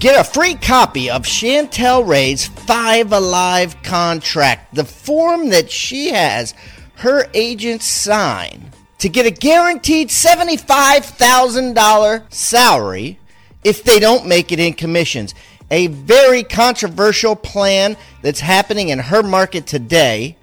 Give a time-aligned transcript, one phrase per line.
[0.00, 6.54] Get a free copy of Chantel Ray's Five Alive contract, the form that she has
[6.96, 13.18] her agents sign to get a guaranteed $75,000 salary
[13.62, 15.34] if they don't make it in commissions.
[15.70, 20.34] A very controversial plan that's happening in her market today.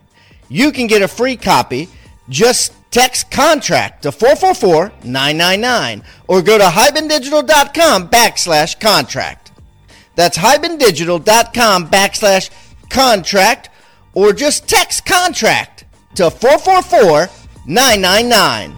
[0.49, 1.89] You can get a free copy.
[2.29, 9.46] Just text contract to 444-999 or go to hibandigital.com backslash contract.
[10.17, 12.49] That's hibandigital.com backslash
[12.89, 13.69] contract
[14.15, 17.29] or just text contract to 444
[17.67, 18.73] 999.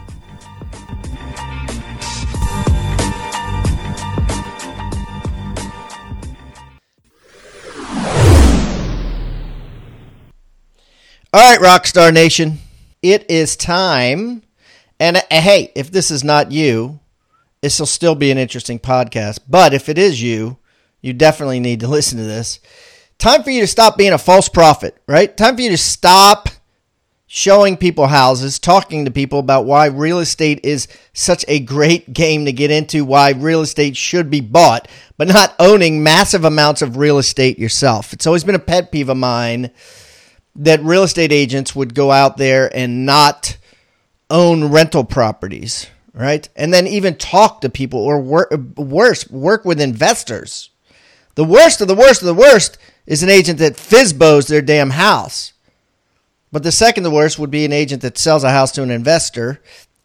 [11.32, 12.58] All right, Rockstar Nation,
[13.02, 14.42] it is time.
[15.00, 17.00] And uh, hey, if this is not you,
[17.62, 19.40] this will still be an interesting podcast.
[19.48, 20.58] But if it is you,
[21.02, 22.60] you definitely need to listen to this.
[23.18, 25.36] Time for you to stop being a false prophet, right?
[25.36, 26.50] Time for you to stop
[27.32, 32.46] showing people houses, talking to people about why real estate is such a great game
[32.46, 36.98] to get into, why real estate should be bought, but not owning massive amounts of
[36.98, 38.14] real estate yourself.
[38.14, 39.70] It's always been a pet peeve of mine
[40.56, 43.58] that real estate agents would go out there and not
[44.30, 46.50] own rental properties, right?
[46.56, 50.69] And then even talk to people or wor- worse, work with investors
[51.40, 52.78] the worst of the worst of the worst
[53.08, 55.54] is an agent that FSBOs their damn house.
[56.52, 58.92] But the second the worst would be an agent that sells a house to an
[58.92, 59.62] investor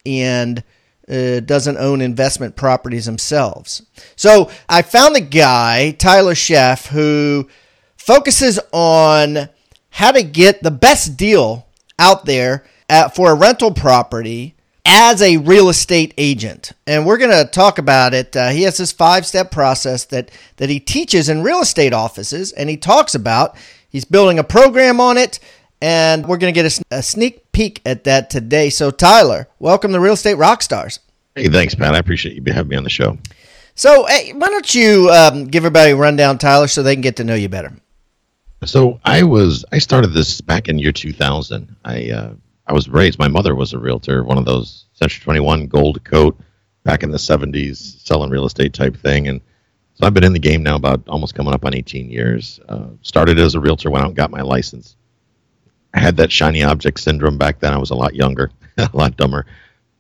[0.07, 0.63] and
[1.09, 3.83] uh, doesn't own investment properties themselves.
[4.15, 7.49] So I found a guy, Tyler Sheff, who
[7.97, 9.49] focuses on
[9.91, 11.67] how to get the best deal
[11.99, 14.54] out there at, for a rental property
[14.85, 16.73] as a real estate agent.
[16.87, 18.37] And we're going to talk about it.
[18.37, 22.53] Uh, he has this five step process that, that he teaches in real estate offices,
[22.53, 23.57] and he talks about.
[23.89, 25.39] He's building a program on it,
[25.81, 28.71] and we're going to get a, a sneak peek at that today.
[28.71, 30.99] So, Tyler, welcome to Real Estate Rockstars.
[31.35, 31.95] Hey, thanks, Pat.
[31.95, 33.19] I appreciate you having me on the show.
[33.77, 37.17] So, hey, why don't you um, give everybody a rundown, Tyler, so they can get
[37.17, 37.73] to know you better?
[38.65, 41.75] So, I was I started this back in year 2000.
[41.85, 42.35] I uh,
[42.67, 43.19] I was raised.
[43.19, 46.39] My mother was a realtor, one of those Century 21 gold coat
[46.83, 47.77] back in the 70s,
[48.07, 49.29] selling real estate type thing.
[49.29, 49.41] And
[49.95, 52.61] so I've been in the game now about almost coming up on 18 years.
[52.69, 54.97] Uh, started as a realtor, went out and got my license.
[55.93, 57.73] I had that shiny object syndrome back then.
[57.73, 59.47] I was a lot younger, a lot dumber.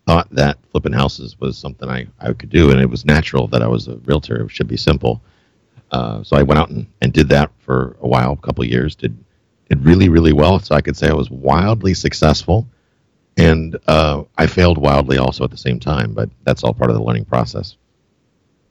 [0.07, 3.63] Thought that flipping houses was something I, I could do, and it was natural that
[3.63, 4.43] I was a realtor.
[4.43, 5.23] It should be simple.
[5.91, 8.97] Uh, so I went out and, and did that for a while, a couple years.
[8.97, 9.17] Did
[9.75, 10.59] did really, really well.
[10.59, 12.67] So I could say I was wildly successful.
[13.37, 16.97] And uh, I failed wildly also at the same time, but that's all part of
[16.97, 17.77] the learning process.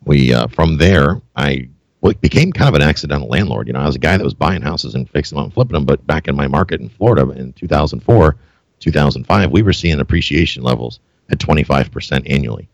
[0.06, 1.68] We uh, from there, I
[2.00, 3.68] well, became kind of an accidental landlord.
[3.68, 5.74] You know, I was a guy that was buying houses and fixing them and flipping
[5.74, 5.86] them.
[5.86, 8.38] But back in my market in Florida in 2004,
[8.80, 12.70] 2005, we were seeing appreciation levels at 25% annually.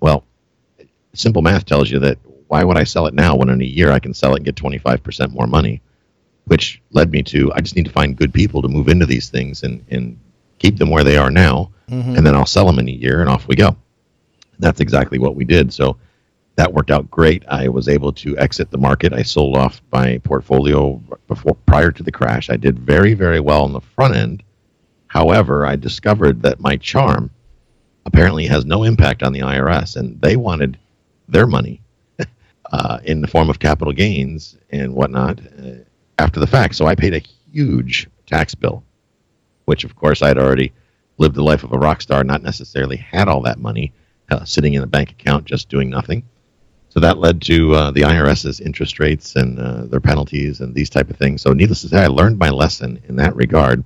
[0.00, 0.24] Well,
[1.14, 2.18] simple math tells you that
[2.48, 4.44] why would I sell it now when in a year I can sell it and
[4.44, 5.80] get 25% more money?
[6.48, 9.28] Which led me to I just need to find good people to move into these
[9.28, 10.18] things and, and
[10.58, 12.16] keep them where they are now, mm-hmm.
[12.16, 13.76] and then I'll sell them in a year, and off we go.
[14.58, 15.72] That's exactly what we did.
[15.72, 15.96] So
[16.56, 17.44] that worked out great.
[17.46, 19.12] I was able to exit the market.
[19.12, 22.50] I sold off my portfolio before prior to the crash.
[22.50, 24.42] I did very very well on the front end.
[25.06, 27.30] However, I discovered that my charm
[28.04, 30.78] apparently has no impact on the IRS, and they wanted
[31.28, 31.80] their money
[32.72, 35.40] uh, in the form of capital gains and whatnot.
[35.40, 35.84] Uh,
[36.18, 36.74] after the fact.
[36.76, 37.22] So I paid a
[37.52, 38.84] huge tax bill,
[39.66, 40.72] which of course I'd already
[41.18, 43.92] lived the life of a rock star, not necessarily had all that money.
[44.30, 46.22] uh, sitting in a bank account just doing nothing.
[46.90, 50.90] So that led to uh, the IRS's interest rates and uh, their penalties and these
[50.90, 51.42] type of things.
[51.42, 53.84] So needless to say, I learned my lesson in that regard,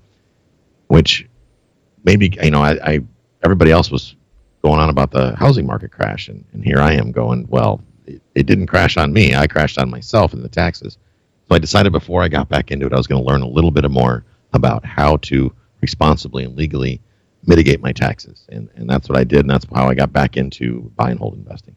[0.88, 1.28] which
[2.05, 3.00] maybe you know I, I
[3.44, 4.14] everybody else was
[4.62, 8.23] going on about the housing market crash, and, and here I am going, well, it,
[8.35, 9.35] it didn't crash on me.
[9.35, 10.99] I crashed on myself and the taxes.
[11.52, 13.46] So I decided before I got back into it, I was going to learn a
[13.46, 17.02] little bit more about how to responsibly and legally
[17.44, 20.38] mitigate my taxes, and and that's what I did, and that's how I got back
[20.38, 21.76] into buy and hold investing.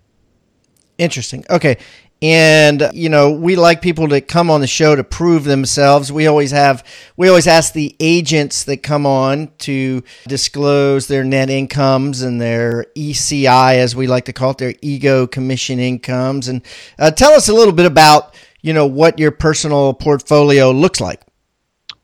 [0.97, 1.43] Interesting.
[1.49, 1.77] Okay.
[2.21, 6.09] And you know, we like people to come on the show to prove themselves.
[6.09, 6.85] We always have
[7.17, 12.85] we always ask the agents that come on to disclose their net incomes and their
[12.95, 16.61] ECI as we like to call it, their ego commission incomes and
[16.97, 18.34] uh, tell us a little bit about,
[18.65, 21.21] you know, what your personal portfolio looks like.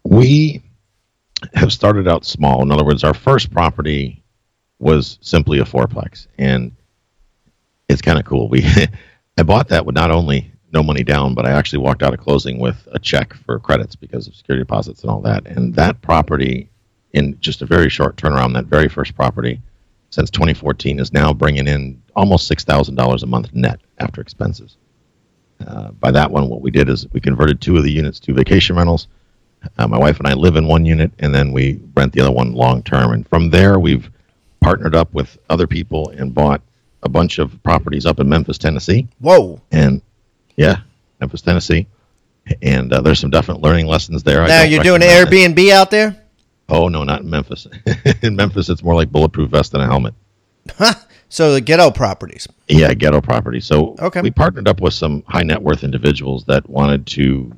[0.03, 0.61] We
[1.55, 2.61] have started out small.
[2.61, 4.23] In other words, our first property
[4.77, 6.71] was simply a fourplex and
[7.89, 8.47] it's kind of cool.
[8.47, 8.63] We
[9.39, 12.19] I bought that with not only no money down, but I actually walked out of
[12.19, 15.47] closing with a check for credits because of security deposits and all that.
[15.47, 16.69] And that property,
[17.13, 19.59] in just a very short turnaround, that very first property
[20.11, 24.77] since 2014 is now bringing in almost six thousand dollars a month net after expenses.
[25.67, 28.33] Uh, by that one, what we did is we converted two of the units to
[28.33, 29.07] vacation rentals.
[29.77, 32.31] Uh, my wife and I live in one unit, and then we rent the other
[32.31, 33.11] one long term.
[33.13, 34.09] And from there, we've
[34.59, 36.61] partnered up with other people and bought
[37.03, 39.07] a bunch of properties up in Memphis, Tennessee.
[39.19, 39.61] Whoa.
[39.71, 40.01] And
[40.55, 40.81] yeah,
[41.19, 41.87] Memphis, Tennessee.
[42.61, 44.45] And uh, there's some definite learning lessons there.
[44.47, 45.71] Now you're doing Airbnb it.
[45.71, 46.17] out there?
[46.69, 47.67] Oh no, not in Memphis.
[48.21, 50.13] in Memphis, it's more like bulletproof vest than a helmet.
[51.31, 52.45] So the ghetto properties.
[52.67, 53.65] Yeah, ghetto properties.
[53.65, 54.19] So okay.
[54.21, 57.53] we partnered up with some high net worth individuals that wanted to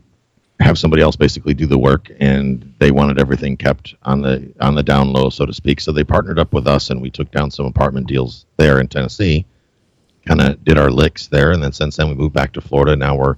[0.60, 4.76] have somebody else basically do the work and they wanted everything kept on the on
[4.76, 7.30] the down low so to speak so they partnered up with us and we took
[7.32, 9.46] down some apartment deals there in tennessee
[10.26, 12.96] kind of did our licks there and then since then we moved back to florida
[12.96, 13.36] now we're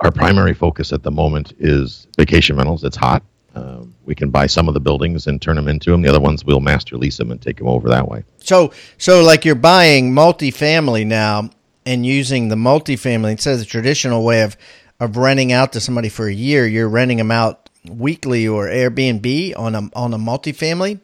[0.00, 3.22] our primary focus at the moment is vacation rentals it's hot
[3.58, 6.20] uh, we can buy some of the buildings and turn them into them the other
[6.20, 9.54] ones we'll master lease them and take them over that way so so like you're
[9.54, 11.50] buying multifamily now
[11.84, 14.56] and using the multifamily instead of the traditional way of
[15.00, 19.56] of renting out to somebody for a year, you're renting them out weekly or Airbnb
[19.56, 21.00] on a on a multifamily.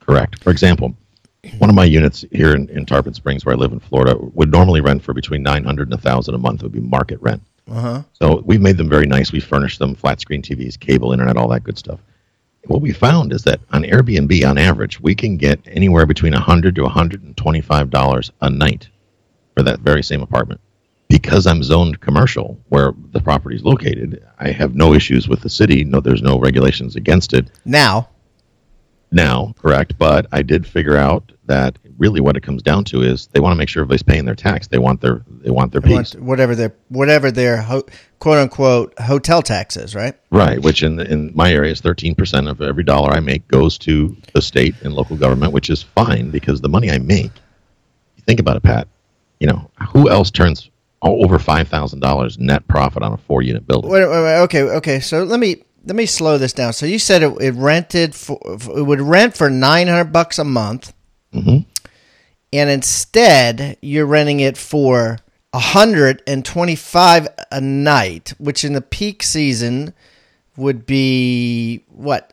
[0.00, 0.42] Correct.
[0.42, 0.94] For example,
[1.58, 4.50] one of my units here in, in Tarpon Springs, where I live in Florida, would
[4.50, 6.60] normally rent for between nine hundred and a thousand a month.
[6.60, 7.42] It would be market rent.
[7.70, 8.02] Uh-huh.
[8.12, 9.32] So we've made them very nice.
[9.32, 12.00] We furnished them flat screen TVs, cable, internet, all that good stuff.
[12.66, 16.40] What we found is that on Airbnb, on average, we can get anywhere between a
[16.40, 18.88] hundred to one hundred and twenty-five dollars a night
[19.56, 20.60] for that very same apartment
[21.08, 25.48] because I'm zoned commercial where the property is located, I have no issues with the
[25.48, 25.84] city.
[25.84, 27.50] No, there's no regulations against it.
[27.64, 28.08] Now,
[29.10, 29.96] now, correct.
[29.98, 33.52] But I did figure out that really what it comes down to is they want
[33.52, 34.68] to make sure everybody's paying their tax.
[34.68, 37.86] They want their they want their piece, want whatever their whatever their ho-
[38.18, 40.14] quote unquote hotel taxes, right?
[40.30, 40.60] Right.
[40.60, 44.16] Which in in my area is thirteen percent of every dollar I make goes to
[44.32, 47.32] the state and local government, which is fine because the money I make.
[48.26, 48.88] Think about it, Pat.
[49.40, 50.70] You know who else turns
[51.02, 53.90] over five thousand dollars net profit on a four unit building.
[53.90, 55.00] Wait, wait, wait, okay, okay.
[55.00, 56.72] So let me let me slow this down.
[56.72, 60.44] So you said it, it rented for it would rent for nine hundred bucks a
[60.44, 60.92] month,
[61.32, 61.68] mm-hmm.
[62.52, 65.18] And instead you're renting it for
[65.54, 69.92] hundred and twenty five a night, which in the peak season
[70.56, 72.32] would be what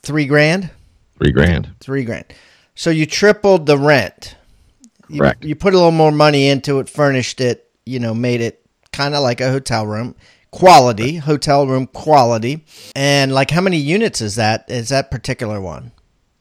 [0.00, 0.70] three grand.
[1.18, 1.74] Three grand.
[1.80, 2.24] Three grand.
[2.74, 4.36] So you tripled the rent.
[5.02, 5.42] Correct.
[5.42, 8.64] You, you put a little more money into it, furnished it, you know, made it
[8.92, 10.14] kind of like a hotel room
[10.50, 12.64] quality, hotel room quality.
[12.94, 14.70] And like, how many units is that?
[14.70, 15.92] Is that particular one?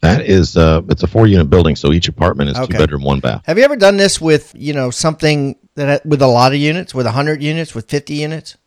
[0.01, 2.73] That is, uh, it's a four unit building, so each apartment is okay.
[2.73, 3.43] two bedroom, one bath.
[3.45, 6.93] Have you ever done this with, you know, something that with a lot of units,
[6.93, 8.57] with hundred units, with fifty units?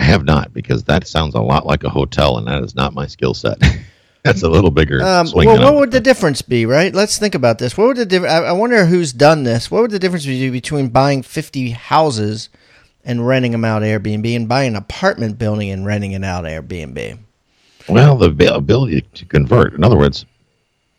[0.00, 2.94] I have not, because that sounds a lot like a hotel, and that is not
[2.94, 3.58] my skill set.
[4.24, 5.02] That's a little bigger.
[5.02, 6.94] Um, well, what would the difference be, right?
[6.94, 7.76] Let's think about this.
[7.76, 9.70] What would the diff- I wonder who's done this.
[9.70, 12.48] What would the difference be between buying 50 houses
[13.04, 17.18] and renting them out Airbnb and buying an apartment building and renting it out Airbnb?
[17.88, 19.72] Well, the ability to convert.
[19.72, 20.26] In other words,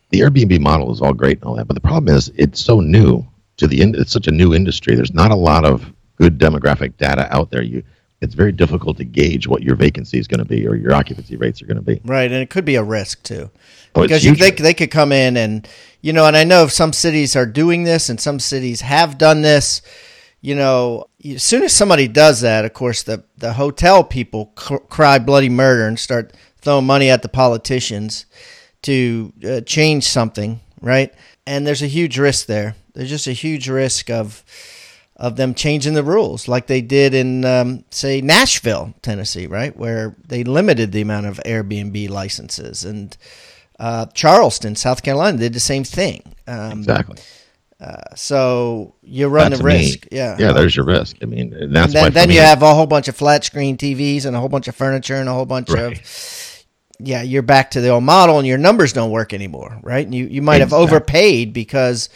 [0.10, 2.80] the Airbnb model is all great and all that, but the problem is it's so
[2.80, 3.26] new
[3.58, 4.96] to the in- it's such a new industry.
[4.96, 7.62] There's not a lot of good demographic data out there.
[7.62, 7.84] You
[8.22, 11.38] it's very difficult to gauge what your vacancy is going to be or your occupancy
[11.38, 12.02] rates are going to be.
[12.04, 13.50] Right, and it could be a risk too,
[13.96, 15.68] oh, because you, they they could come in and
[16.02, 19.42] you know, and I know some cities are doing this and some cities have done
[19.42, 19.82] this.
[20.42, 24.78] You know, as soon as somebody does that, of course, the the hotel people cr-
[24.78, 28.26] cry bloody murder and start throwing money at the politicians
[28.84, 31.14] to uh, change something, right?
[31.46, 34.44] And there's a huge risk there There's just a huge risk of
[35.20, 40.16] of them changing the rules, like they did in, um, say, Nashville, Tennessee, right, where
[40.26, 43.18] they limited the amount of Airbnb licenses, and
[43.80, 46.36] uh, Charleston, South Carolina, did the same thing.
[46.48, 47.18] Um, exactly.
[47.82, 50.04] Uh, so you run the risk.
[50.12, 50.36] Me, yeah.
[50.40, 51.18] Yeah, there's your risk.
[51.22, 54.26] I mean, that's and then, then you have a whole bunch of flat screen TVs
[54.26, 55.94] and a whole bunch of furniture and a whole bunch right.
[55.94, 56.06] of
[57.00, 60.06] yeah, you're back to the old model and your numbers don't work anymore, right?
[60.06, 62.10] And you you might have overpaid because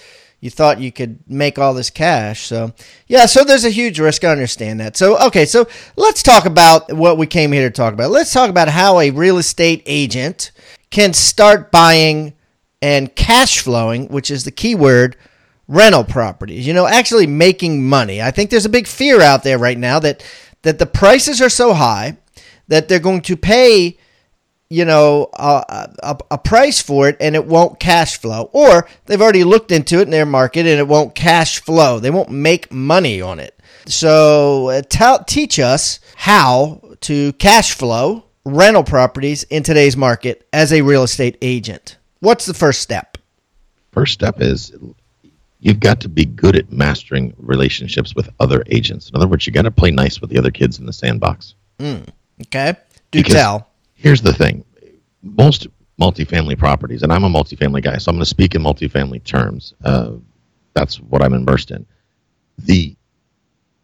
[0.44, 2.42] you thought you could make all this cash.
[2.48, 2.74] So,
[3.08, 4.26] yeah, so there's a huge risk.
[4.26, 4.98] I understand that.
[4.98, 8.12] So, okay, so let's talk about what we came here to talk about.
[8.12, 10.52] Let's talk about how a real estate agent
[10.90, 12.34] can start buying
[12.82, 15.16] and cash flowing, which is the key word,
[15.70, 16.68] rental properties.
[16.68, 18.22] You know, actually making money.
[18.22, 20.26] I think there's a big fear out there right now that
[20.64, 22.18] that the prices are so high
[22.68, 23.98] that they're going to pay
[24.74, 28.50] you know a, a, a, price for it and it won't cash flow.
[28.54, 32.00] Or they've already looked into it in their market and it won't cash flow.
[32.00, 33.60] They won't make money on it.
[33.86, 40.74] So uh, tell, teach us how to cash flow rental properties in today's market as
[40.74, 41.98] a real estate agent.
[42.20, 43.20] What's the first step?
[43.92, 44.76] First step is
[45.60, 49.10] you've got to be good at mastering relationships with other agents.
[49.10, 51.54] In other words you got to play nice with the other kids in the sandbox.
[51.78, 52.08] Mm,
[52.48, 52.76] okay.
[53.12, 53.68] Do because tell
[54.04, 54.64] here's the thing
[55.24, 55.68] most
[56.00, 59.74] multifamily properties, and I'm a multifamily guy, so I'm going to speak in multifamily terms.
[59.84, 60.12] Uh,
[60.74, 61.86] that's what I'm immersed in.
[62.60, 62.96] The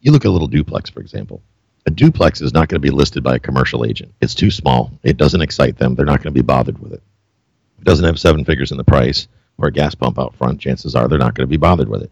[0.00, 1.42] you look at a little duplex, for example.
[1.86, 4.12] A duplex is not going to be listed by a commercial agent.
[4.20, 4.92] It's too small.
[5.02, 5.94] It doesn't excite them.
[5.94, 7.02] They're not going to be bothered with it.
[7.78, 10.60] It doesn't have seven figures in the price or a gas pump out front.
[10.60, 12.10] Chances are they're not going to be bothered with it.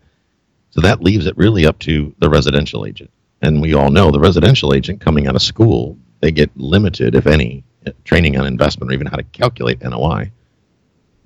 [0.71, 3.11] So that leaves it really up to the residential agent.
[3.43, 7.27] And we all know the residential agent coming out of school, they get limited, if
[7.27, 7.65] any,
[8.05, 10.31] training on investment or even how to calculate NOI,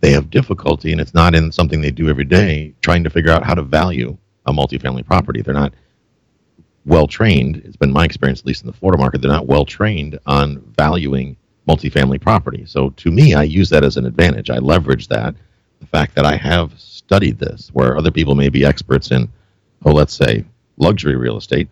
[0.00, 3.30] they have difficulty, and it's not in something they do every day, trying to figure
[3.30, 4.16] out how to value
[4.46, 5.42] a multifamily property.
[5.42, 5.74] They're not
[6.84, 7.56] well trained.
[7.64, 10.58] It's been my experience, at least in the Florida market, they're not well trained on
[10.76, 11.36] valuing
[11.68, 12.64] multifamily property.
[12.66, 14.50] So to me, I use that as an advantage.
[14.50, 15.36] I leverage that,
[15.78, 19.28] the fact that I have studied this, where other people may be experts in,
[19.84, 20.44] oh, let's say
[20.76, 21.68] luxury real estate,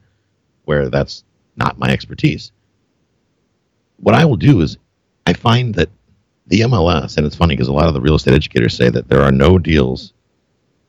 [0.66, 1.24] where that's
[1.56, 2.52] not my expertise
[4.00, 4.78] what I will do is
[5.26, 5.88] I find that
[6.46, 9.08] the MLS, and it's funny because a lot of the real estate educators say that
[9.08, 10.12] there are no deals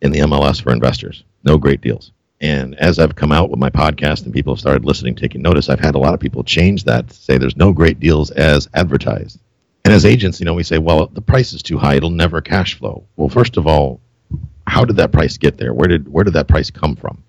[0.01, 2.11] in the MLS for investors, no great deals.
[2.41, 5.69] And as I've come out with my podcast and people have started listening, taking notice,
[5.69, 9.39] I've had a lot of people change that say there's no great deals as advertised.
[9.85, 12.41] And as agents, you know, we say, well, the price is too high; it'll never
[12.41, 13.03] cash flow.
[13.15, 13.99] Well, first of all,
[14.65, 15.73] how did that price get there?
[15.73, 17.23] Where did where did that price come from?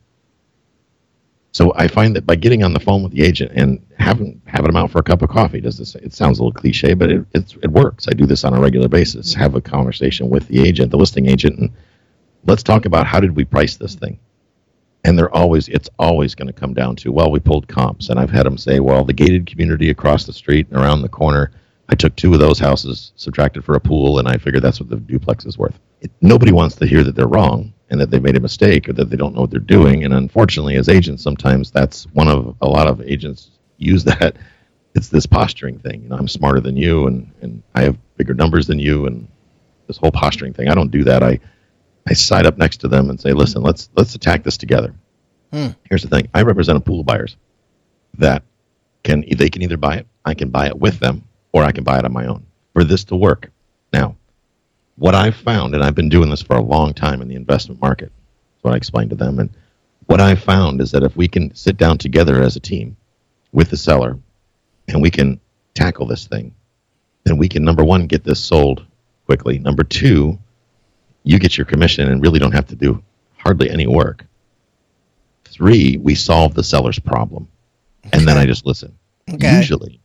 [1.53, 4.69] So I find that by getting on the phone with the agent and having having
[4.69, 5.95] them out for a cup of coffee, does this?
[5.95, 8.09] It sounds a little cliche, but it it works.
[8.09, 9.33] I do this on a regular basis.
[9.33, 9.43] Mm-hmm.
[9.43, 11.71] Have a conversation with the agent, the listing agent, and
[12.47, 14.19] let's talk about how did we price this thing.
[15.05, 18.19] And they're always it's always going to come down to well, we pulled comps, and
[18.19, 21.53] I've had them say, well, the gated community across the street and around the corner.
[21.89, 24.89] I took two of those houses, subtracted for a pool, and I figured that's what
[24.89, 25.79] the duplex is worth.
[26.01, 28.95] It, nobody wants to hear that they're wrong and that they made a mistake or
[28.95, 30.03] that they don't know what they're doing.
[30.03, 34.37] And unfortunately, as agents, sometimes that's one of a lot of agents use that.
[34.95, 36.03] It's this posturing thing.
[36.03, 39.27] You know, I'm smarter than you, and and I have bigger numbers than you, and
[39.87, 40.69] this whole posturing thing.
[40.69, 41.23] I don't do that.
[41.23, 41.41] I
[42.07, 44.95] I side up next to them and say, listen, let's let's attack this together.
[45.51, 45.69] Hmm.
[45.89, 46.29] Here's the thing.
[46.35, 47.39] I represent a pool of buyers
[48.19, 48.43] that
[49.03, 51.85] can they can either buy it, I can buy it with them, or I can
[51.85, 52.45] buy it on my own.
[52.75, 53.51] For this to work,
[53.95, 54.17] now
[54.97, 57.81] what I've found, and I've been doing this for a long time in the investment
[57.81, 59.39] market, that's what I explained to them.
[59.39, 59.51] And
[60.07, 62.97] what I've found is that if we can sit down together as a team
[63.53, 64.19] with the seller
[64.89, 65.41] and we can
[65.75, 66.55] tackle this thing,
[67.25, 68.85] then we can, number one, get this sold
[69.27, 69.59] quickly.
[69.59, 70.39] Number two,
[71.25, 73.03] you get your commission and really don't have to do
[73.37, 74.25] hardly any work.
[75.45, 77.49] Three, we solve the seller's problem.
[78.13, 78.97] And then I just listen.
[79.33, 79.57] Okay.
[79.57, 80.01] Usually,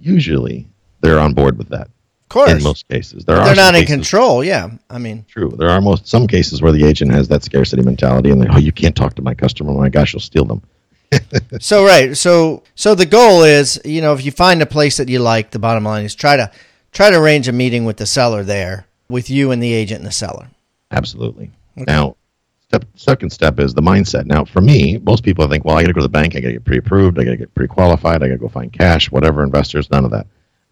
[0.00, 0.68] usually
[1.00, 1.90] they're on board with that
[2.32, 2.50] course.
[2.50, 4.42] In most cases, there are they're not in control.
[4.42, 5.50] Yeah, I mean, true.
[5.56, 8.58] There are most some cases where the agent has that scarcity mentality, and they, oh,
[8.58, 9.70] you can't talk to my customer.
[9.70, 10.62] Oh my gosh, you'll steal them.
[11.60, 15.08] so right, so so the goal is, you know, if you find a place that
[15.08, 16.50] you like, the bottom line is try to
[16.90, 20.06] try to arrange a meeting with the seller there, with you and the agent and
[20.06, 20.48] the seller.
[20.90, 21.50] Absolutely.
[21.76, 21.84] Okay.
[21.86, 22.16] Now,
[22.60, 24.24] step second step is the mindset.
[24.24, 26.40] Now, for me, most people think, well, I got to go to the bank, I
[26.40, 29.10] got to get pre-approved, I got to get pre-qualified, I got to go find cash,
[29.10, 29.44] whatever.
[29.44, 30.26] Investors, none of that.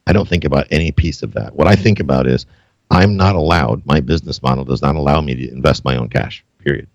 [0.06, 1.54] I don't think about any piece of that.
[1.54, 2.46] What I think about is
[2.90, 6.44] I'm not allowed, my business model does not allow me to invest my own cash,
[6.58, 6.88] period.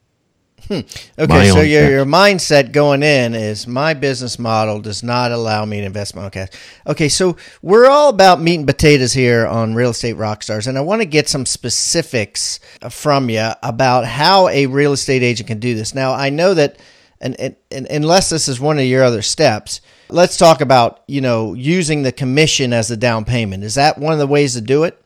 [0.68, 0.80] Hmm.
[1.20, 1.92] Okay, My so your, cash.
[1.92, 6.24] your mindset going in is my business model does not allow me to invest my
[6.24, 6.50] own cash.
[6.88, 10.82] Okay, so we're all about meat and potatoes here on Real Estate Rockstars, and I
[10.82, 12.60] want to get some specifics
[12.90, 15.94] from you about how a real estate agent can do this.
[15.94, 16.80] Now, I know that,
[17.22, 21.22] and, and, and unless this is one of your other steps, let's talk about you
[21.22, 23.64] know using the commission as a down payment.
[23.64, 25.02] Is that one of the ways to do it?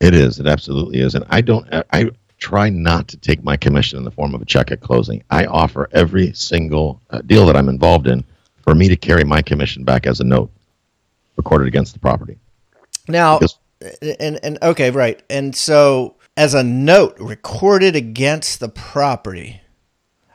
[0.00, 0.38] It is.
[0.40, 1.14] It absolutely is.
[1.14, 1.66] And I don't.
[1.92, 5.22] I try not to take my commission in the form of a check at closing.
[5.30, 8.24] I offer every single uh, deal that I'm involved in
[8.62, 10.50] for me to carry my commission back as a note
[11.36, 12.38] recorded against the property.
[13.08, 13.58] Now, Because-
[14.20, 15.22] and and okay, right.
[15.30, 19.60] And so as a note recorded against the property.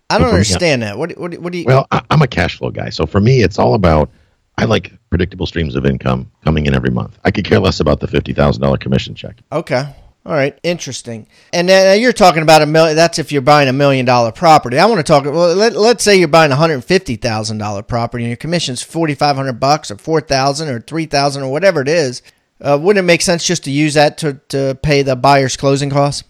[0.09, 0.97] I don't for me, understand that.
[0.97, 3.41] What what what do you Well, I, I'm a cash flow guy, so for me,
[3.41, 4.09] it's all about.
[4.57, 7.19] I like predictable streams of income coming in every month.
[7.25, 9.38] I could care less about the fifty thousand dollar commission check.
[9.51, 9.85] Okay.
[10.25, 11.27] All right, interesting.
[11.53, 12.95] And then you're talking about a million.
[12.95, 14.79] That's if you're buying a million dollar property.
[14.79, 15.24] I want to talk.
[15.25, 18.81] Well, let, let's say you're buying a hundred fifty thousand dollar property, and your commission's
[18.81, 22.24] forty five hundred bucks, or four thousand, or three thousand, or whatever it is.
[22.59, 25.91] Uh, wouldn't it make sense just to use that to to pay the buyer's closing
[25.91, 26.24] costs?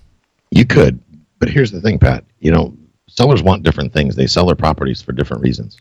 [0.51, 0.99] You could,
[1.39, 2.25] but here's the thing, Pat.
[2.39, 2.75] You know,
[3.07, 4.15] sellers want different things.
[4.15, 5.77] They sell their properties for different reasons.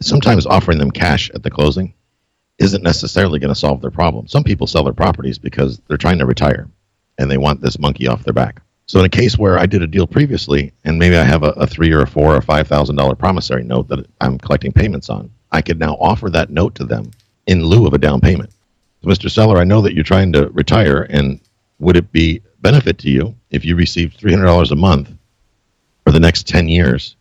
[0.00, 1.94] Sometimes offering them cash at the closing
[2.58, 4.28] isn't necessarily going to solve their problem.
[4.28, 6.68] Some people sell their properties because they're trying to retire
[7.18, 8.62] and they want this monkey off their back.
[8.86, 11.50] So in a case where I did a deal previously and maybe I have a,
[11.50, 15.10] a three or a four or five thousand dollar promissory note that I'm collecting payments
[15.10, 17.10] on, I could now offer that note to them
[17.46, 18.50] in lieu of a down payment.
[19.02, 19.30] So, Mr.
[19.30, 21.40] Seller, I know that you're trying to retire, and
[21.78, 25.10] would it be benefit to you if you received three hundred dollars a month
[26.08, 27.16] for the next ten years,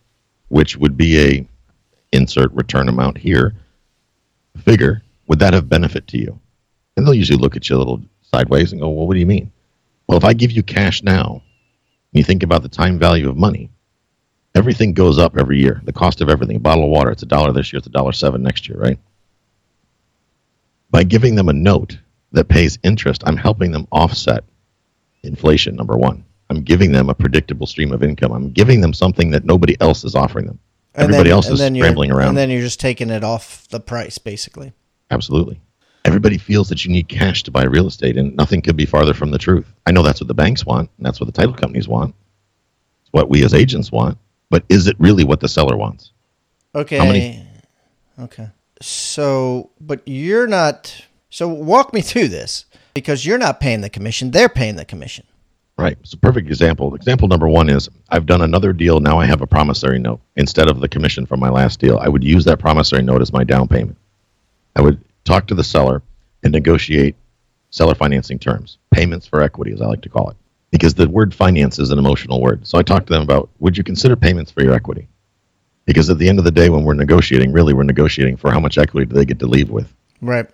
[0.47, 1.47] which would be a
[2.13, 3.53] insert return amount here
[4.59, 5.01] figure?
[5.27, 6.39] Would that have benefit to you?
[6.95, 9.25] And they'll usually look at you a little sideways and go, "Well, what do you
[9.25, 9.51] mean?"
[10.07, 13.35] Well, if I give you cash now, and you think about the time value of
[13.35, 13.71] money,
[14.55, 15.81] everything goes up every year.
[15.83, 17.89] The cost of everything, a bottle of water, it's a dollar this year, it's a
[17.89, 18.99] dollar seven next year, right?
[20.91, 21.99] By giving them a note
[22.31, 24.45] that pays interest, I'm helping them offset
[25.23, 26.23] inflation, number one.
[26.49, 28.31] I'm giving them a predictable stream of income.
[28.31, 30.59] I'm giving them something that nobody else is offering them.
[30.95, 32.29] Everybody else is scrambling around.
[32.29, 34.73] and then you're just taking it off the price, basically.
[35.11, 35.59] Absolutely.
[36.05, 39.13] Everybody feels that you need cash to buy real estate, and nothing could be farther
[39.13, 39.71] from the truth.
[39.85, 42.15] I know that's what the banks want, and that's what the title companies want.
[43.03, 44.17] It's what we as agents want.
[44.49, 46.11] But is it really what the seller wants?
[46.73, 46.97] Okay.
[46.99, 47.43] many-
[48.19, 48.47] Okay.
[48.81, 51.05] So, but you're not.
[51.29, 55.25] So, walk me through this because you're not paying the commission; they're paying the commission.
[55.77, 55.97] Right.
[56.01, 56.95] It's a perfect example.
[56.95, 58.99] Example number one is I've done another deal.
[58.99, 61.99] Now I have a promissory note instead of the commission from my last deal.
[61.99, 63.97] I would use that promissory note as my down payment.
[64.75, 66.01] I would talk to the seller
[66.43, 67.15] and negotiate
[67.69, 70.37] seller financing terms, payments for equity, as I like to call it,
[70.71, 72.65] because the word finance is an emotional word.
[72.65, 75.07] So I talk to them about would you consider payments for your equity?
[75.85, 78.59] Because at the end of the day, when we're negotiating, really we're negotiating for how
[78.59, 79.93] much equity do they get to leave with.
[80.21, 80.49] Right.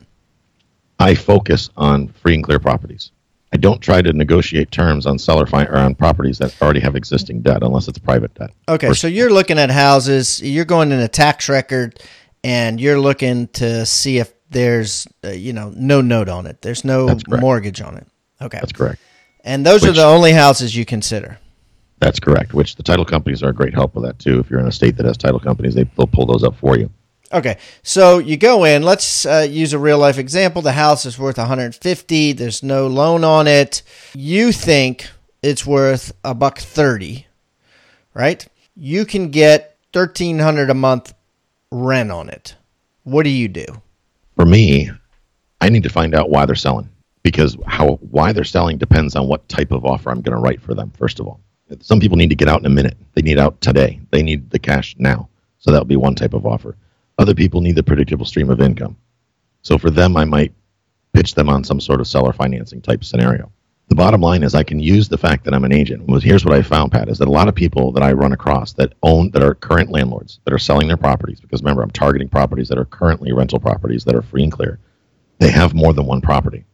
[1.00, 3.12] I focus on free and clear properties.
[3.54, 6.96] I don't try to negotiate terms on seller fi- or on properties that already have
[6.96, 8.50] existing debt, unless it's private debt.
[8.68, 8.88] Okay.
[8.90, 10.42] Or- So you're looking at houses.
[10.42, 12.00] You're going in a tax record,
[12.44, 16.62] and you're looking to see if there's, uh, you know, no note on it.
[16.64, 17.08] There's no
[17.42, 18.08] mortgage on it.
[18.42, 18.58] Okay.
[18.60, 19.00] That's correct.
[19.44, 21.38] And those are the only houses you consider.
[22.00, 22.54] That's correct.
[22.54, 24.40] Which the title companies are a great help with that too.
[24.40, 26.78] If you're in a state that has title companies, they, they'll pull those up for
[26.78, 26.90] you.
[27.34, 28.84] Okay, so you go in.
[28.84, 30.62] Let's uh, use a real life example.
[30.62, 32.34] The house is worth 150.
[32.34, 33.82] There's no loan on it.
[34.14, 35.10] You think
[35.42, 37.26] it's worth a buck 30,
[38.14, 38.48] right?
[38.76, 41.16] You can get 1300 a month
[41.72, 42.56] rent on it.
[43.02, 43.66] What do you do?
[44.36, 44.92] For me,
[45.60, 46.90] I need to find out why they're selling
[47.24, 50.62] because how why they're selling depends on what type of offer I'm going to write
[50.62, 50.92] for them.
[50.98, 51.40] First of all,
[51.80, 52.98] some people need to get out in a minute.
[53.16, 54.00] They need out today.
[54.12, 55.30] They need the cash now.
[55.58, 56.76] So that would be one type of offer.
[57.18, 58.98] Other people need the predictable stream of income.
[59.62, 60.54] So for them, I might
[61.14, 63.52] pitch them on some sort of seller financing type scenario.
[63.90, 66.10] The bottom line is I can use the fact that I'm an agent.
[66.24, 68.74] Here's what I found, Pat, is that a lot of people that I run across
[68.74, 72.30] that own that are current landlords that are selling their properties, because remember, I'm targeting
[72.30, 74.80] properties that are currently rental properties that are free and clear.
[75.40, 76.66] They have more than one property.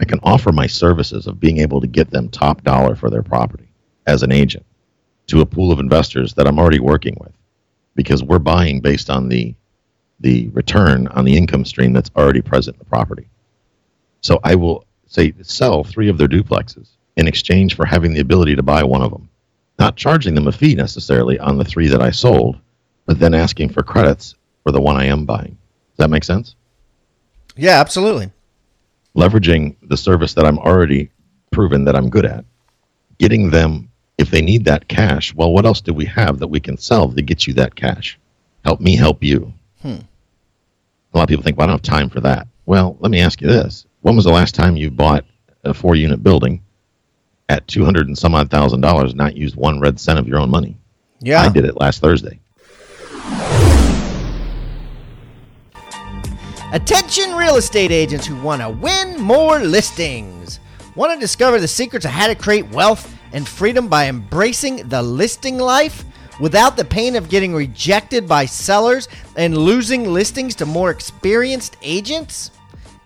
[0.00, 3.22] I can offer my services of being able to get them top dollar for their
[3.22, 3.68] property
[4.06, 4.66] as an agent
[5.28, 7.32] to a pool of investors that I'm already working with
[7.94, 9.54] because we're buying based on the
[10.20, 13.26] the return on the income stream that's already present in the property.
[14.20, 18.54] So I will say sell three of their duplexes in exchange for having the ability
[18.56, 19.28] to buy one of them,
[19.78, 22.58] not charging them a fee necessarily on the three that I sold,
[23.04, 25.58] but then asking for credits for the one I am buying.
[25.90, 26.54] Does that make sense?
[27.56, 28.30] Yeah, absolutely.
[29.16, 31.10] Leveraging the service that I'm already
[31.50, 32.44] proven that I'm good at,
[33.18, 36.60] getting them if they need that cash, well, what else do we have that we
[36.60, 38.18] can sell to get you that cash?
[38.64, 39.52] Help me help you.
[39.80, 39.98] Hmm.
[41.12, 42.46] A lot of people think, well, I don't have time for that.
[42.66, 43.86] Well, let me ask you this.
[44.00, 45.24] When was the last time you bought
[45.64, 46.62] a four unit building
[47.48, 50.50] at 200 and some odd thousand dollars, not used one red cent of your own
[50.50, 50.76] money?
[51.20, 51.42] Yeah.
[51.42, 52.38] I did it last Thursday.
[56.72, 60.58] Attention real estate agents who want to win more listings.
[60.94, 65.02] Want to discover the secrets of how to create wealth and freedom by embracing the
[65.02, 66.04] listing life
[66.40, 72.50] without the pain of getting rejected by sellers and losing listings to more experienced agents?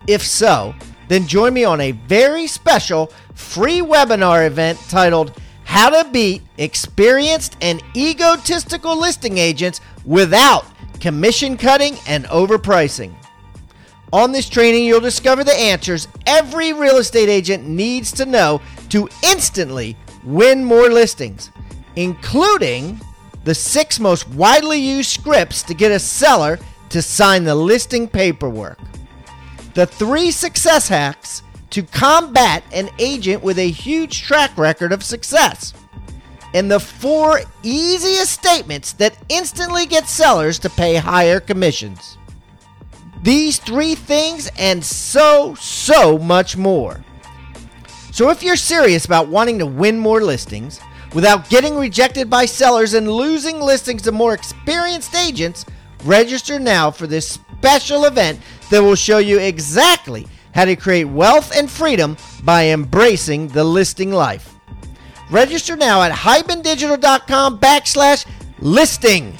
[0.06, 0.74] If so,
[1.08, 7.56] then join me on a very special free webinar event titled How to Beat Experienced
[7.60, 10.64] and Egotistical Listing Agents Without
[11.00, 13.14] Commission Cutting and Overpricing.
[14.12, 19.08] On this training, you'll discover the answers every real estate agent needs to know to
[19.22, 21.50] instantly win more listings,
[21.94, 23.00] including
[23.44, 26.58] the six most widely used scripts to get a seller
[26.88, 28.78] to sign the listing paperwork,
[29.74, 35.74] the three success hacks to combat an agent with a huge track record of success,
[36.54, 42.18] and the four easiest statements that instantly get sellers to pay higher commissions.
[43.22, 47.04] These three things and so, so much more.
[48.16, 50.80] So, if you're serious about wanting to win more listings
[51.12, 55.66] without getting rejected by sellers and losing listings to more experienced agents,
[56.02, 61.54] register now for this special event that will show you exactly how to create wealth
[61.54, 64.54] and freedom by embracing the listing life.
[65.30, 68.24] Register now at hibandigital.com backslash
[68.60, 69.36] listing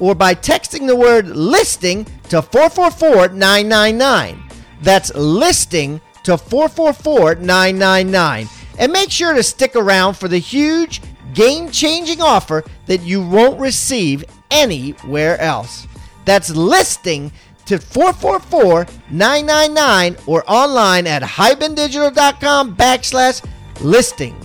[0.00, 4.42] or by texting the word listing to 444 999.
[4.80, 8.48] That's listing to 444 999.
[8.78, 11.00] And make sure to stick around for the huge,
[11.32, 15.86] game changing offer that you won't receive anywhere else.
[16.24, 17.32] That's listing
[17.66, 23.44] to 444 999 or online at hibandigital.com backslash
[23.80, 24.36] listing.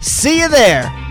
[0.00, 1.05] See you there.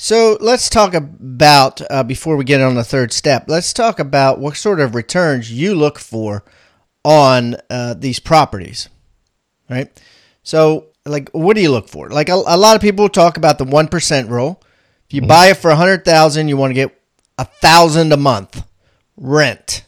[0.00, 4.38] So let's talk about, uh, before we get on the third step, let's talk about
[4.38, 6.44] what sort of returns you look for
[7.04, 8.88] on uh, these properties,
[9.68, 9.90] right?
[10.44, 12.10] So, like, what do you look for?
[12.10, 14.62] Like, a, a lot of people talk about the 1% rule.
[15.08, 16.96] If you buy it for 100000 you want to get
[17.36, 18.62] a 1000 a month
[19.16, 19.84] rent.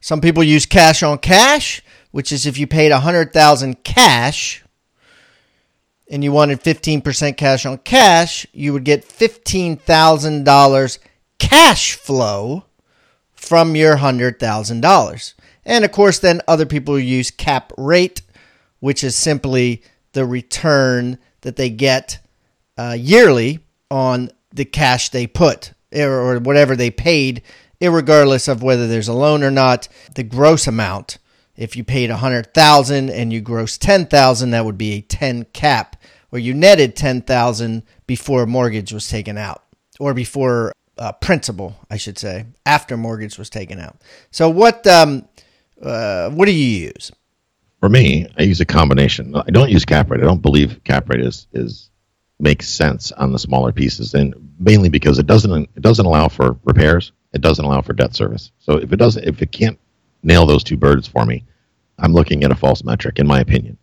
[0.00, 4.63] Some people use cash on cash, which is if you paid 100000 cash,
[6.10, 10.98] and you wanted 15% cash on cash, you would get $15,000
[11.38, 12.64] cash flow
[13.34, 15.34] from your $100,000.
[15.64, 18.22] And of course, then other people use cap rate,
[18.80, 22.20] which is simply the return that they get
[22.76, 27.42] uh, yearly on the cash they put or whatever they paid,
[27.80, 29.88] regardless of whether there's a loan or not.
[30.14, 31.18] The gross amount
[31.56, 35.93] if you paid 100,000 and you gross 10,000, that would be a 10 cap
[36.34, 39.62] where you netted 10,000 before mortgage was taken out
[40.00, 43.98] or before uh, principal, I should say, after mortgage was taken out.
[44.32, 45.28] So what um,
[45.80, 47.12] uh, what do you use?
[47.78, 49.36] For me, I use a combination.
[49.36, 50.22] I don't use cap rate.
[50.22, 51.90] I don't believe cap rate is is
[52.40, 56.58] makes sense on the smaller pieces, and mainly because it doesn't it doesn't allow for
[56.64, 57.12] repairs.
[57.32, 58.50] It doesn't allow for debt service.
[58.58, 59.78] So if it doesn't, if it can't
[60.24, 61.44] nail those two birds for me,
[61.96, 63.78] I'm looking at a false metric, in my opinion,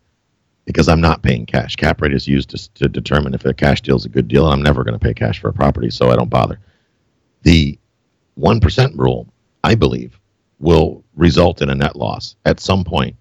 [0.64, 1.76] because I'm not paying cash.
[1.76, 4.44] Cap rate is used to, to determine if a cash deal is a good deal,
[4.46, 6.58] and I'm never going to pay cash for a property, so I don't bother.
[7.42, 7.78] The
[8.38, 9.26] 1% rule,
[9.64, 10.18] I believe,
[10.60, 13.16] will result in a net loss at some point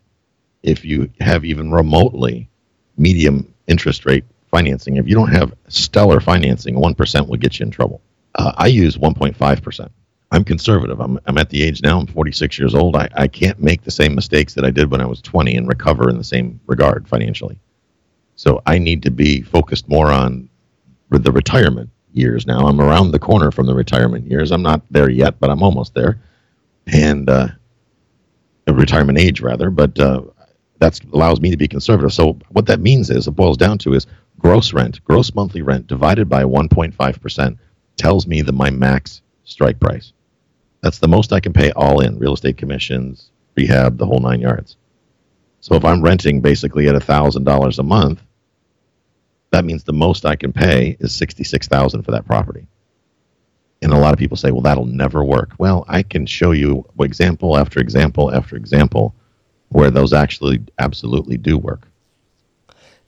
[0.61, 2.49] if you have even remotely
[2.97, 4.97] medium interest rate financing.
[4.97, 8.01] If you don't have stellar financing, 1% will get you in trouble.
[8.35, 9.89] Uh, I use 1.5%.
[10.31, 10.99] I'm conservative.
[11.01, 12.95] I'm, I'm at the age now, I'm 46 years old.
[12.95, 15.67] I, I can't make the same mistakes that I did when I was 20 and
[15.67, 17.59] recover in the same regard financially.
[18.35, 20.49] So I need to be focused more on
[21.09, 22.65] the retirement years now.
[22.65, 24.51] I'm around the corner from the retirement years.
[24.51, 26.21] I'm not there yet, but I'm almost there.
[26.87, 27.49] And uh,
[28.67, 29.69] retirement age, rather.
[29.69, 30.23] But uh,
[30.79, 32.13] that allows me to be conservative.
[32.13, 34.07] So what that means is, it boils down to is
[34.39, 37.57] gross rent, gross monthly rent divided by 1.5%
[37.97, 40.13] tells me that my max strike price.
[40.81, 44.41] That's the most I can pay all in real estate commissions, rehab, the whole nine
[44.41, 44.77] yards.
[45.59, 48.21] So if I'm renting basically at $1,000 a month,
[49.51, 52.65] that means the most I can pay is 66000 for that property.
[53.83, 55.53] And a lot of people say, well, that'll never work.
[55.57, 59.15] Well, I can show you example after example after example
[59.69, 61.87] where those actually absolutely do work.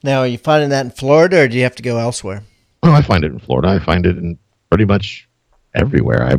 [0.04, 2.44] Now, are you finding that in Florida or do you have to go elsewhere?
[2.82, 3.70] Well, I find it in Florida.
[3.70, 4.38] I find it in
[4.70, 5.30] pretty much
[5.76, 6.24] everywhere.
[6.24, 6.38] I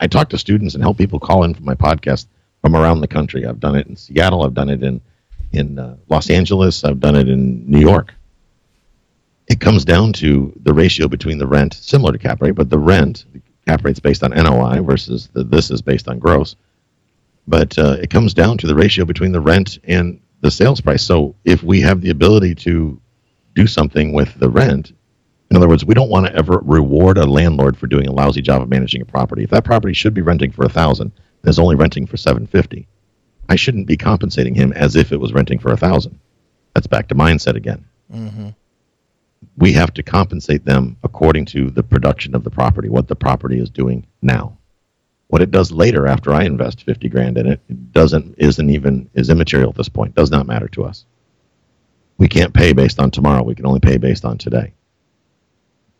[0.00, 2.26] I talk to students and help people call in for my podcast
[2.60, 3.46] from around the country.
[3.46, 4.42] I've done it in Seattle.
[4.42, 5.00] I've done it in
[5.52, 6.84] in uh, Los Angeles.
[6.84, 8.12] I've done it in New York.
[9.46, 12.78] It comes down to the ratio between the rent, similar to cap rate, but the
[12.78, 16.56] rent the cap rate's based on NOI versus the, this is based on gross.
[17.46, 21.02] But uh, it comes down to the ratio between the rent and the sales price.
[21.02, 23.00] So if we have the ability to
[23.54, 24.92] do something with the rent,
[25.54, 28.42] in other words, we don't want to ever reward a landlord for doing a lousy
[28.42, 29.44] job of managing a property.
[29.44, 31.12] If that property should be renting for a thousand,
[31.42, 32.88] and is only renting for seven fifty,
[33.48, 36.18] I shouldn't be compensating him as if it was renting for a thousand.
[36.74, 37.84] That's back to mindset again.
[38.12, 38.48] Mm-hmm.
[39.56, 43.60] We have to compensate them according to the production of the property, what the property
[43.60, 44.58] is doing now.
[45.28, 49.08] What it does later after I invest fifty grand in it, it doesn't isn't even
[49.14, 50.16] is immaterial at this point.
[50.16, 51.04] Does not matter to us.
[52.18, 53.44] We can't pay based on tomorrow.
[53.44, 54.72] We can only pay based on today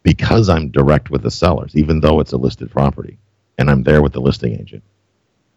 [0.04, 3.18] because I'm direct with the sellers, even though it's a listed property,
[3.58, 4.84] and I'm there with the listing agent.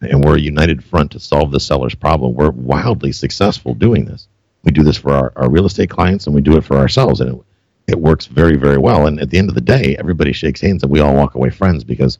[0.00, 2.34] And we're a united front to solve the seller's problem.
[2.34, 4.28] We're wildly successful doing this.
[4.64, 7.20] We do this for our, our real estate clients and we do it for ourselves.
[7.20, 7.44] And it,
[7.88, 9.06] it works very, very well.
[9.06, 11.50] And at the end of the day, everybody shakes hands and we all walk away
[11.50, 12.18] friends because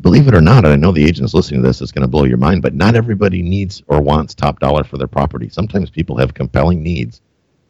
[0.00, 2.08] believe it or not, and I know the agents listening to this is going to
[2.08, 5.50] blow your mind, but not everybody needs or wants top dollar for their property.
[5.50, 7.20] Sometimes people have compelling needs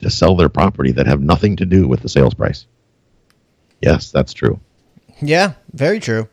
[0.01, 2.67] to sell their property that have nothing to do with the sales price.
[3.81, 4.61] Yes, that's true.
[5.23, 6.29] Yeah, very true.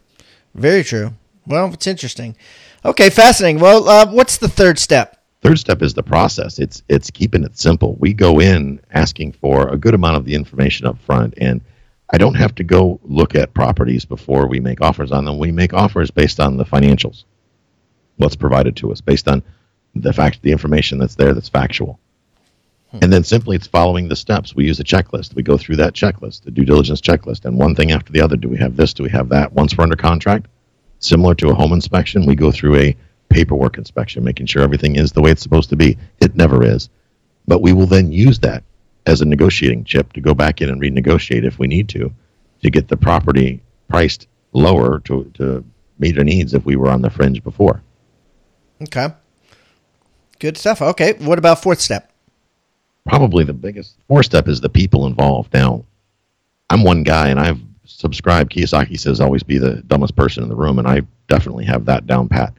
[0.53, 1.13] Very true.
[1.45, 2.35] Well, it's interesting.
[2.83, 3.59] Okay, fascinating.
[3.61, 5.17] Well, uh, what's the third step?
[5.41, 6.59] Third step is the process.
[6.59, 7.95] It's it's keeping it simple.
[7.99, 11.61] We go in asking for a good amount of the information up front, and
[12.09, 15.37] I don't have to go look at properties before we make offers on them.
[15.37, 17.25] We make offers based on the financials,
[18.17, 19.43] what's provided to us, based on
[19.93, 21.99] the fact the information that's there that's factual.
[22.97, 23.03] Hmm.
[23.03, 24.55] And then simply it's following the steps.
[24.55, 25.35] We use a checklist.
[25.35, 28.35] We go through that checklist, the due diligence checklist, and one thing after the other.
[28.35, 28.93] Do we have this?
[28.93, 29.53] Do we have that?
[29.53, 30.47] Once we're under contract,
[30.99, 32.97] similar to a home inspection, we go through a
[33.29, 35.97] paperwork inspection, making sure everything is the way it's supposed to be.
[36.19, 36.89] It never is.
[37.47, 38.63] But we will then use that
[39.05, 42.13] as a negotiating chip to go back in and renegotiate if we need to,
[42.61, 45.63] to get the property priced lower to, to
[45.99, 47.81] meet our needs if we were on the fringe before.
[48.81, 49.09] Okay.
[50.39, 50.81] Good stuff.
[50.81, 51.13] Okay.
[51.13, 52.11] What about fourth step?
[53.07, 55.53] Probably the biggest four step is the people involved.
[55.53, 55.85] Now,
[56.69, 58.51] I'm one guy, and I've subscribed.
[58.51, 62.05] Kiyosaki says always be the dumbest person in the room, and I definitely have that
[62.05, 62.53] down pat.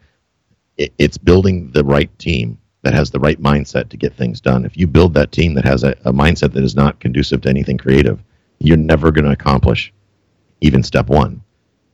[0.76, 4.64] It, it's building the right team that has the right mindset to get things done.
[4.64, 7.48] If you build that team that has a, a mindset that is not conducive to
[7.48, 8.22] anything creative,
[8.58, 9.92] you're never going to accomplish
[10.60, 11.42] even step one.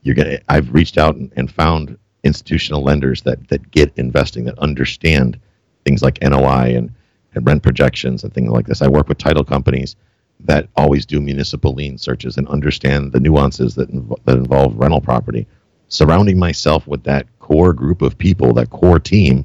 [0.02, 0.38] You're gonna.
[0.48, 5.40] I've reached out and, and found institutional lenders that that get investing, that understand
[5.84, 6.94] things like NOI and
[7.34, 8.82] and rent projections and things like this.
[8.82, 9.96] I work with title companies
[10.40, 15.00] that always do municipal lien searches and understand the nuances that, inv- that involve rental
[15.00, 15.46] property.
[15.88, 19.44] Surrounding myself with that core group of people, that core team,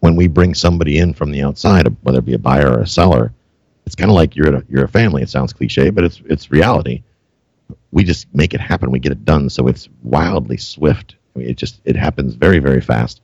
[0.00, 2.86] when we bring somebody in from the outside, whether it be a buyer or a
[2.86, 3.32] seller,
[3.86, 5.22] it's kind of like you're a, you're a family.
[5.22, 7.02] It sounds cliche, but it's it's reality.
[7.92, 8.90] We just make it happen.
[8.90, 9.48] We get it done.
[9.50, 11.16] So it's wildly swift.
[11.34, 13.20] I mean, it just it happens very very fast.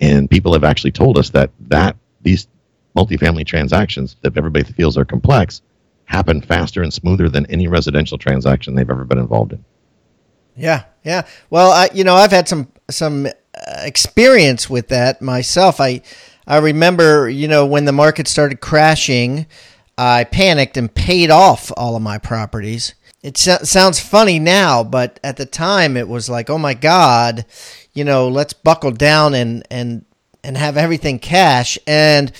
[0.00, 2.46] And people have actually told us that that these
[2.96, 5.62] multifamily transactions that everybody feels are complex
[6.10, 9.64] happen faster and smoother than any residential transaction they've ever been involved in.
[10.56, 11.22] Yeah, yeah.
[11.48, 13.30] Well, I you know I've had some some uh,
[13.82, 15.80] experience with that myself.
[15.80, 16.02] I
[16.46, 19.46] I remember you know when the market started crashing,
[19.96, 22.94] I panicked and paid off all of my properties.
[23.22, 27.46] It so- sounds funny now, but at the time it was like, oh my god,
[27.94, 30.04] you know, let's buckle down and and
[30.42, 32.32] and have everything cash and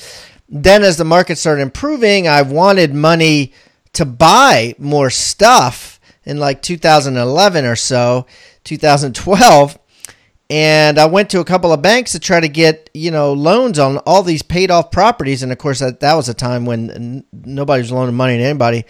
[0.50, 3.52] then as the market started improving, I wanted money
[3.92, 8.26] to buy more stuff in like 2011 or so,
[8.64, 9.78] 2012.
[10.50, 13.78] And I went to a couple of banks to try to get, you know, loans
[13.78, 15.44] on all these paid off properties.
[15.44, 18.84] And of course, that, that was a time when nobody was loaning money to anybody.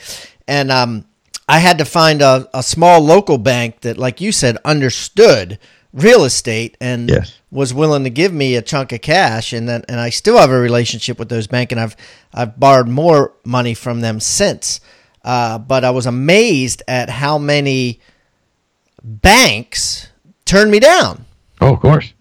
[0.48, 1.04] And um,
[1.46, 5.58] I had to find a, a small local bank that, like you said, understood
[5.92, 7.38] real estate and yes.
[7.50, 10.50] was willing to give me a chunk of cash and then and I still have
[10.50, 11.96] a relationship with those bank and I've
[12.32, 14.80] I've borrowed more money from them since.
[15.22, 18.00] Uh, but I was amazed at how many
[19.02, 20.08] banks
[20.44, 21.26] turned me down.
[21.60, 22.14] Oh, of course.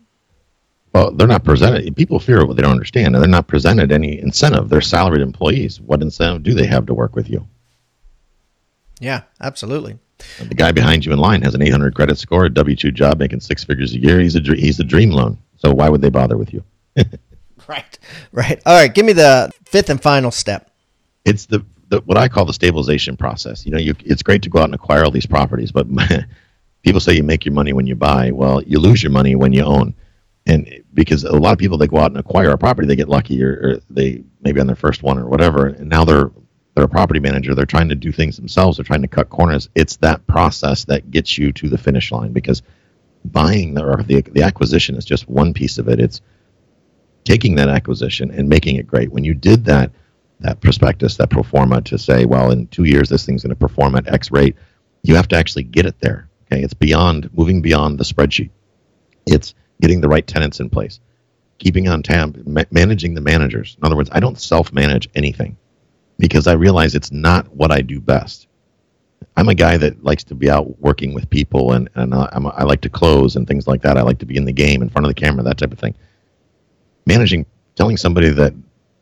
[0.93, 1.95] Well, they're not presented.
[1.95, 4.69] People fear what they don't understand, and they're not presented any incentive.
[4.69, 5.79] They're salaried employees.
[5.79, 7.47] What incentive do they have to work with you?
[8.99, 9.99] Yeah, absolutely.
[10.39, 13.39] The guy behind you in line has an 800 credit score, a W-2 job, making
[13.39, 14.19] six figures a year.
[14.19, 15.37] He's a he's a dream loan.
[15.57, 16.63] So why would they bother with you?
[17.67, 17.99] right,
[18.31, 18.61] right.
[18.65, 20.71] All right, give me the fifth and final step.
[21.25, 23.65] It's the, the what I call the stabilization process.
[23.65, 25.87] You know, you, it's great to go out and acquire all these properties, but
[26.83, 28.31] people say you make your money when you buy.
[28.31, 29.93] Well, you lose your money when you own,
[30.45, 33.09] and because a lot of people they go out and acquire a property, they get
[33.09, 36.31] lucky, or, or they maybe on their first one or whatever, and now they're
[36.79, 37.53] they're a property manager.
[37.53, 38.77] They're trying to do things themselves.
[38.77, 39.67] They're trying to cut corners.
[39.75, 42.61] It's that process that gets you to the finish line because
[43.25, 45.99] buying the, or the, the acquisition is just one piece of it.
[45.99, 46.21] It's
[47.25, 49.11] taking that acquisition and making it great.
[49.11, 49.91] When you did that,
[50.39, 53.57] that prospectus, that pro forma to say, well, in two years this thing's going to
[53.57, 54.55] perform at X rate,
[55.03, 56.29] you have to actually get it there.
[56.49, 58.51] Okay, it's beyond moving beyond the spreadsheet.
[59.25, 61.01] It's getting the right tenants in place,
[61.57, 63.75] keeping on tab, ma- managing the managers.
[63.77, 65.57] In other words, I don't self-manage anything
[66.19, 68.47] because I realize it's not what I do best.
[69.35, 72.45] I'm a guy that likes to be out working with people, and, and uh, I'm,
[72.45, 73.97] I like to close and things like that.
[73.97, 75.79] I like to be in the game, in front of the camera, that type of
[75.79, 75.95] thing.
[77.05, 78.53] Managing, telling somebody that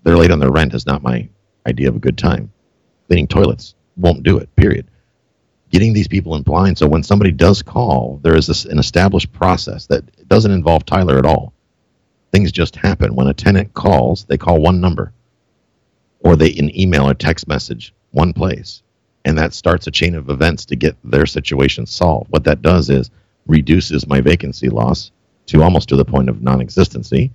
[0.03, 1.27] they're late on their rent is not my
[1.65, 2.51] idea of a good time.
[3.07, 4.87] Cleaning toilets won't do it, period.
[5.71, 9.33] Getting these people in blind so when somebody does call, there is this, an established
[9.33, 11.51] process that doesn't involve Tyler at all.
[12.31, 13.15] Things just happen.
[13.15, 15.13] When a tenant calls, they call one number
[16.27, 18.83] or they an email or text message one place.
[19.23, 22.29] And that starts a chain of events to get their situation solved.
[22.31, 23.09] What that does is
[23.47, 25.11] reduces my vacancy loss
[25.45, 27.31] to almost to the point of non-existency.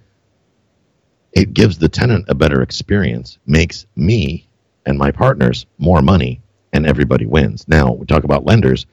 [1.32, 4.46] It gives the tenant a better experience makes me
[4.84, 6.42] and my partners more money
[6.74, 7.66] and everybody wins.
[7.66, 8.84] Now we talk about lenders.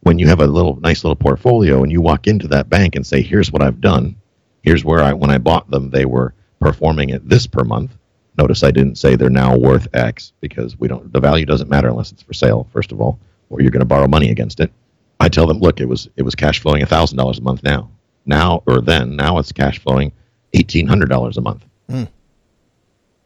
[0.00, 3.06] When you have a little nice little portfolio and you walk into that bank and
[3.06, 4.16] say here's what i've done.
[4.60, 7.96] Here's where i when i bought them they were performing at this per month
[8.38, 11.10] Notice I didn't say they're now worth X because we don't.
[11.12, 13.18] The value doesn't matter unless it's for sale, first of all,
[13.48, 14.70] or you're going to borrow money against it.
[15.18, 17.90] I tell them, look, it was it was cash flowing thousand dollars a month now,
[18.26, 19.16] now or then.
[19.16, 20.12] Now it's cash flowing
[20.52, 21.64] eighteen hundred dollars a month.
[21.88, 22.08] Mm.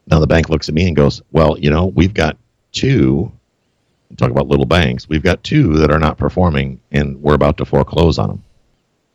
[0.07, 2.37] Now the bank looks at me and goes, well, you know, we've got
[2.73, 3.33] two.
[4.17, 5.09] Talk about little banks.
[5.09, 8.45] We've got two that are not performing, and we're about to foreclose on them.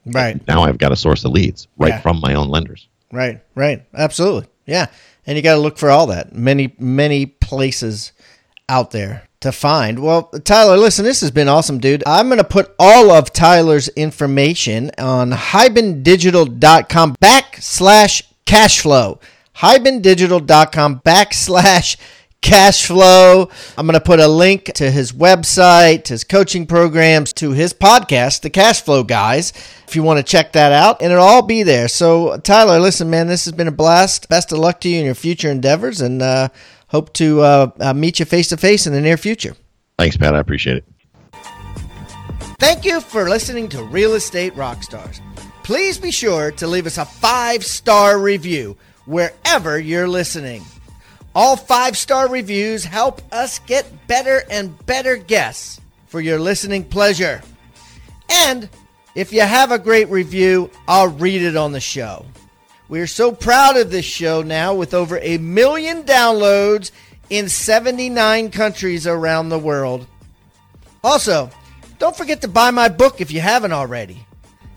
[0.07, 1.99] Right now, I've got a source of leads right yeah.
[1.99, 2.87] from my own lenders.
[3.11, 4.87] Right, right, absolutely, yeah
[5.25, 6.33] and you got to look for all that.
[6.33, 8.11] Many, many places
[8.69, 9.99] out there to find.
[9.99, 12.03] Well, Tyler, listen, this has been awesome, dude.
[12.05, 19.19] I'm going to put all of Tyler's information on hibandigital.com backslash cash flow.
[19.57, 21.97] hibandigital.com backslash
[22.45, 23.49] cash flow.
[23.75, 28.41] I'm going to put a link to his website, his coaching programs, to his podcast,
[28.41, 29.51] The Cash Flow Guys,
[29.87, 31.87] if you want to check that out, and it'll all be there.
[31.87, 34.29] So, Tyler, listen, man, this has been a blast.
[34.29, 36.49] Best of luck to you in your future endeavors, and uh,
[36.89, 39.55] hope to uh, uh meet you face to face in the near future.
[39.97, 40.35] Thanks, Pat.
[40.35, 40.85] I appreciate it.
[42.59, 45.19] Thank you for listening to Real Estate Rockstars.
[45.63, 50.63] Please be sure to leave us a five star review wherever you're listening.
[51.35, 57.41] All five star reviews help us get better and better guests for your listening pleasure.
[58.29, 58.69] And
[59.15, 62.25] if you have a great review, I'll read it on the show.
[62.87, 66.91] We are so proud of this show now with over a million downloads
[67.29, 70.07] in 79 countries around the world.
[71.03, 71.49] Also,
[71.99, 74.25] don't forget to buy my book if you haven't already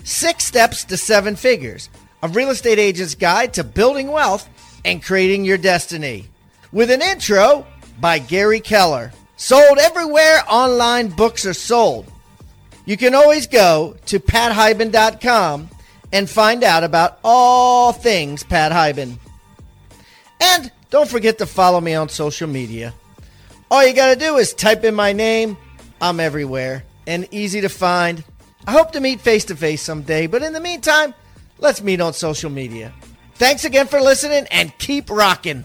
[0.02, 1.88] Six Steps to Seven Figures
[2.22, 4.48] A Real Estate Agent's Guide to Building Wealth
[4.84, 6.28] and Creating Your Destiny
[6.72, 7.66] with an intro
[8.00, 9.12] by Gary Keller.
[9.36, 12.10] Sold everywhere online books are sold.
[12.84, 15.68] You can always go to pathiban.com
[16.12, 19.18] and find out about all things Pat Hiban.
[20.40, 22.94] And don't forget to follow me on social media.
[23.70, 25.56] All you got to do is type in my name.
[26.00, 28.24] I'm everywhere and easy to find.
[28.66, 31.14] I hope to meet face to face someday, but in the meantime,
[31.58, 32.92] let's meet on social media.
[33.34, 35.64] Thanks again for listening and keep rocking.